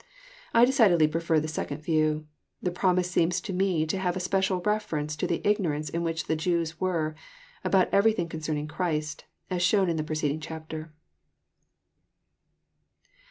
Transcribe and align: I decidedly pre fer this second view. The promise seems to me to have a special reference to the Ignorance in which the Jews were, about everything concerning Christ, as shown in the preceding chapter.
I 0.51 0.65
decidedly 0.65 1.07
pre 1.07 1.21
fer 1.21 1.39
this 1.39 1.53
second 1.53 1.83
view. 1.83 2.25
The 2.59 2.71
promise 2.71 3.11
seems 3.11 3.39
to 3.41 3.53
me 3.53 3.85
to 3.85 3.99
have 3.99 4.15
a 4.15 4.19
special 4.19 4.59
reference 4.61 5.15
to 5.15 5.27
the 5.27 5.47
Ignorance 5.47 5.89
in 5.91 6.01
which 6.01 6.23
the 6.25 6.35
Jews 6.35 6.81
were, 6.81 7.13
about 7.63 7.87
everything 7.93 8.27
concerning 8.27 8.67
Christ, 8.67 9.25
as 9.51 9.61
shown 9.61 9.89
in 9.91 9.97
the 9.97 10.03
preceding 10.03 10.39
chapter. 10.39 10.91